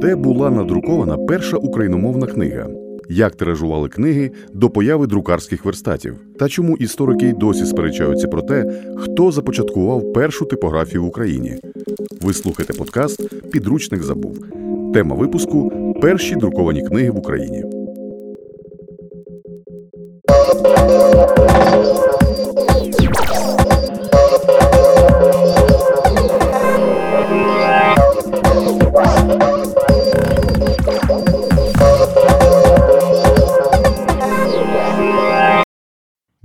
[0.00, 2.66] Де була надрукована перша україномовна книга?
[3.08, 6.16] Як тиражували книги до появи друкарських верстатів?
[6.38, 11.56] Та чому історики й досі сперечаються про те, хто започаткував першу типографію в Україні?
[12.20, 14.38] Ви слухаєте подкаст Підручник забув.
[14.94, 15.72] Тема випуску
[16.02, 17.81] Перші друковані книги в Україні.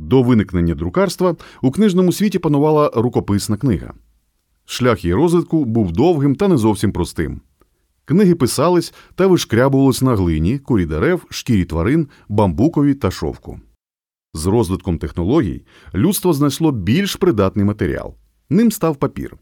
[0.07, 3.93] До виникнення друкарства у книжному світі панувала рукописна книга.
[4.65, 7.41] Шлях її розвитку був довгим та не зовсім простим.
[8.05, 13.59] Книги писались та вишкрябувались на глині, курі дерев, шкірі тварин, бамбукові та шовку.
[14.33, 18.15] З розвитком технологій людство знайшло більш придатний матеріал.
[18.49, 19.37] Ним став папір.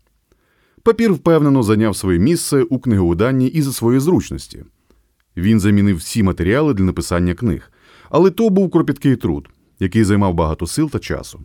[0.83, 4.63] Папір впевнено зайняв своє місце у книговиданні і за своєї зручності.
[5.38, 7.72] Він замінив всі матеріали для написання книг,
[8.09, 11.39] але то був кропіткий труд, який займав багато сил та часу.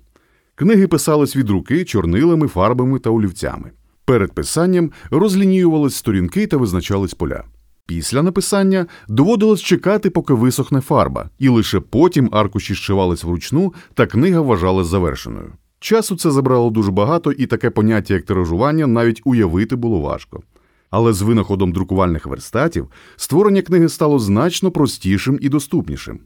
[0.55, 3.71] Книги писались від руки чорнилами, фарбами та олівцями.
[4.05, 7.45] Перед писанням розлініювались сторінки та визначались поля.
[7.87, 14.41] Після написання доводилось чекати, поки висохне фарба, і лише потім аркуші зшивались вручну, та книга
[14.41, 15.53] вважалась завершеною.
[15.81, 20.43] Часу це забрало дуже багато, і таке поняття, як тиражування, навіть уявити було важко.
[20.91, 26.21] Але з винаходом друкувальних верстатів створення книги стало значно простішим і доступнішим.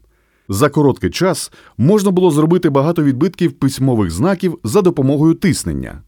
[0.49, 6.01] За короткий час можна було зробити багато відбитків письмових знаків за допомогою тиснення.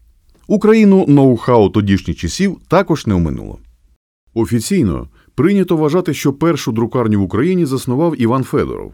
[0.46, 3.58] Україну ноу-хау тодішніх часів також не оминуло.
[4.34, 8.92] Офіційно прийнято вважати, що першу друкарню в Україні заснував Іван Федоров.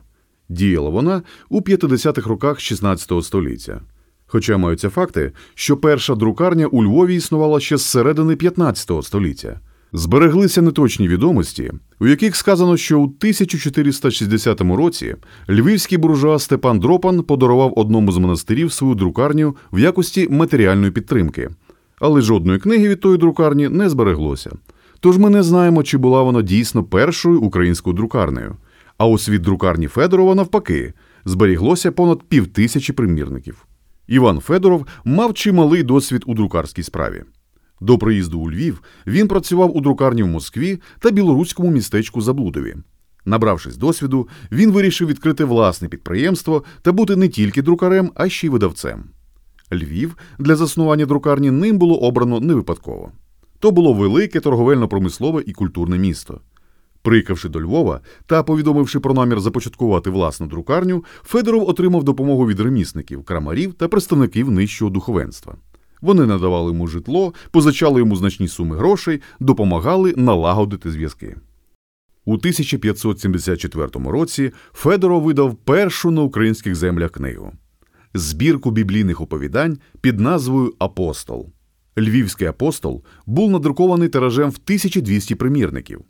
[0.48, 3.80] Діяла вона у 50-х роках 16 століття.
[4.26, 9.60] Хоча маються факти, що перша друкарня у Львові існувала ще з середини 15 століття.
[9.96, 15.14] Збереглися неточні відомості, у яких сказано, що у 1460 році
[15.48, 21.50] львівський буржуа Степан Дропан подарував одному з монастирів свою друкарню в якості матеріальної підтримки,
[21.98, 24.50] але жодної книги від тої друкарні не збереглося.
[25.00, 28.56] Тож ми не знаємо, чи була вона дійсно першою українською друкарнею.
[28.98, 30.92] А ось від друкарні Федорова, навпаки,
[31.24, 33.66] зберіглося понад півтисячі примірників.
[34.06, 37.22] Іван Федоров мав чималий досвід у друкарській справі.
[37.80, 42.76] До приїзду у Львів він працював у друкарні в Москві та білоруському містечку Заблудові.
[43.24, 48.50] Набравшись досвіду, він вирішив відкрити власне підприємство та бути не тільки друкарем, а ще й
[48.50, 49.04] видавцем.
[49.72, 53.12] Львів для заснування друкарні ним було обрано не випадково.
[53.58, 56.40] То було велике торговельно-промислове і культурне місто.
[57.02, 63.24] Приїхавши до Львова та повідомивши про намір започаткувати власну друкарню, Федоров отримав допомогу від ремісників,
[63.24, 65.56] крамарів та представників нижчого духовенства.
[66.04, 71.36] Вони надавали йому житло, позичали йому значні суми грошей, допомагали налагодити зв'язки.
[72.24, 77.52] У 1574 році Федоров видав першу на українських землях книгу
[78.14, 81.48] збірку біблійних оповідань під назвою Апостол.
[81.98, 86.00] Львівський апостол був надрукований тиражем в 1200 примірників,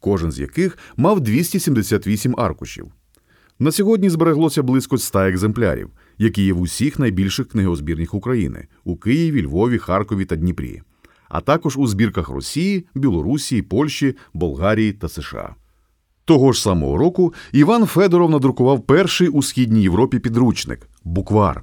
[0.00, 2.86] кожен з яких мав 278 аркушів.
[3.58, 9.42] На сьогодні збереглося близько 100 екземплярів, які є в усіх найбільших книгозбірнях України у Києві,
[9.42, 10.82] Львові, Харкові та Дніпрі,
[11.28, 15.54] а також у збірках Росії, Білорусі, Польщі, Болгарії та США.
[16.24, 21.62] Того ж самого року Іван Федоров надрукував перший у східній Європі підручник буквар.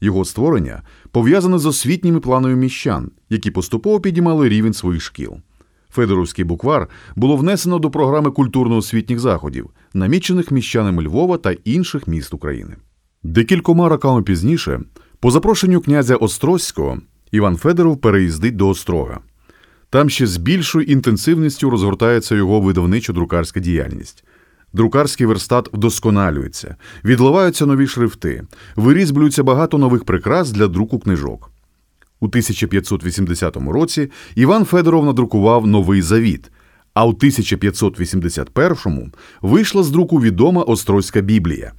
[0.00, 5.36] Його створення пов'язане з освітніми планами міщан, які поступово підіймали рівень своїх шкіл.
[5.90, 12.76] Федоровський буквар було внесено до програми культурно-освітніх заходів, намічених міщанами Львова та інших міст України.
[13.26, 14.80] Декількома роками пізніше,
[15.20, 16.98] по запрошенню князя Острозького,
[17.30, 19.20] Іван Федоров переїздить до Острога.
[19.90, 24.24] Там ще з більшою інтенсивністю розгортається його видавничо-друкарська діяльність.
[24.72, 28.42] Друкарський верстат вдосконалюється, відливаються нові шрифти,
[28.76, 31.50] вирізблюється багато нових прикрас для друку книжок.
[32.20, 36.50] У 1580 році Іван Федоров надрукував Новий Завіт,
[36.94, 39.12] а у 1581
[39.42, 41.72] вийшла з друку відома Острозька Біблія.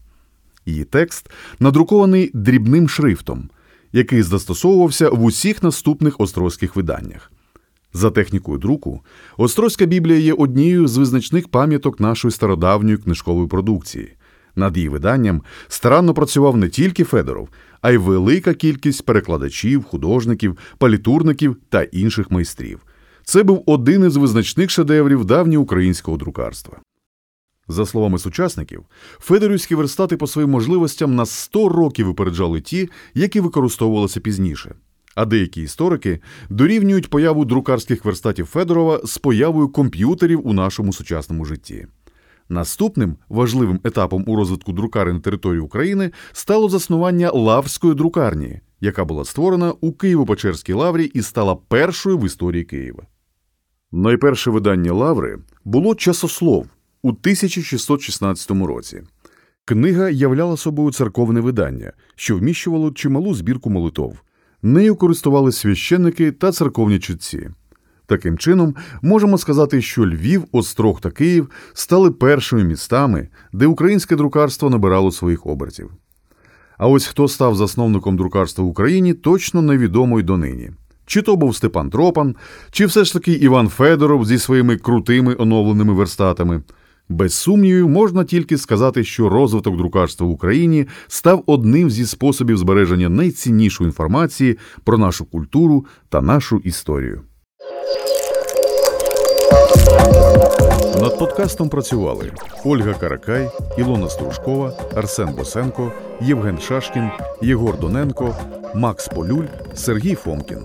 [0.67, 1.29] Її текст
[1.59, 3.49] надрукований дрібним шрифтом,
[3.93, 7.31] який застосовувався в усіх наступних острозьких виданнях.
[7.93, 9.01] За технікою друку,
[9.37, 14.13] Острозька Біблія є однією з визначних пам'яток нашої стародавньої книжкової продукції.
[14.55, 17.49] Над її виданням старанно працював не тільки Федоров,
[17.81, 22.79] а й велика кількість перекладачів, художників, палітурників та інших майстрів.
[23.23, 26.77] Це був один із визначних шедеврів давньоукраїнського друкарства.
[27.67, 28.85] За словами сучасників,
[29.19, 34.75] федорівські верстати по своїм можливостям на 100 років випереджали ті, які використовувалися пізніше.
[35.15, 36.19] А деякі історики
[36.49, 41.87] дорівнюють появу друкарських верстатів Федорова з появою комп'ютерів у нашому сучасному житті.
[42.49, 49.25] Наступним важливим етапом у розвитку друкари на території України стало заснування Лаврської друкарні, яка була
[49.25, 53.03] створена у Києво-Печерській лаврі і стала першою в історії Києва.
[53.91, 56.67] Найперше видання лаври було часослов
[57.01, 59.01] у 1616 році.
[59.65, 64.17] Книга являла собою церковне видання, що вміщувало чималу збірку молитов.
[64.61, 67.49] Нею користувалися священники та церковні чутці.
[68.05, 74.69] Таким чином, можемо сказати, що Львів, Острог та Київ стали першими містами, де українське друкарство
[74.69, 75.91] набирало своїх обертів.
[76.77, 80.71] А ось хто став засновником друкарства в Україні, точно невідомо й донині.
[81.05, 82.35] Чи то був Степан Тропан,
[82.71, 86.61] чи все ж таки Іван Федоров зі своїми крутими оновленими верстатами.
[87.09, 93.09] Без сумнівів, можна тільки сказати, що розвиток друкарства в Україні став одним зі способів збереження
[93.09, 97.21] найціннішої інформації про нашу культуру та нашу історію.
[101.01, 102.31] Над подкастом працювали
[102.65, 107.09] Ольга Каракай, Ілона Стружкова, Арсен Босенко, Євген Шашкін,
[107.41, 108.35] Єгор Доненко,
[108.75, 110.59] Макс Полюль, Сергій Фомкін.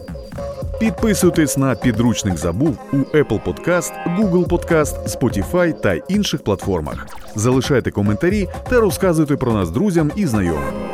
[0.83, 7.07] Підписуйтесь на підручник забув у Apple Podcast, Google Podcast, Spotify та інших платформах.
[7.35, 10.92] Залишайте коментарі та розказуйте про нас друзям і знайомим.